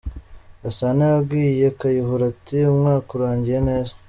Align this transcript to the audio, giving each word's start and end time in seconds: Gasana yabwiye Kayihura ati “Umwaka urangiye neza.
Gasana 0.63 1.03
yabwiye 1.13 1.65
Kayihura 1.79 2.23
ati 2.31 2.57
“Umwaka 2.71 3.09
urangiye 3.17 3.59
neza. 3.69 3.93